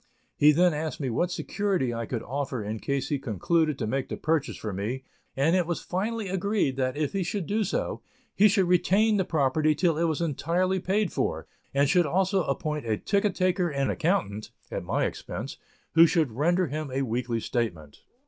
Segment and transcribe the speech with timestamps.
[0.35, 4.09] He then asked me what security I could offer in case he concluded to make
[4.09, 5.03] the purchase for me,
[5.37, 8.01] and it was finally agreed that, if he should do so,
[8.33, 12.87] he should retain the property till it was entirely paid for, and should also appoint
[12.87, 15.57] a ticket taker and accountant (at my expense),
[15.93, 18.01] who should render him a weekly statement.